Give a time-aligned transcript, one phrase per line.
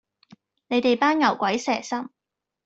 [0.65, 2.09] 你哋班牛鬼蛇神